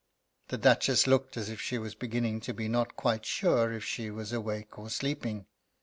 [0.47, 4.09] The Duchess looked as if she was beginning to be not quite sure if she
[4.09, 5.45] was awake or sleeping.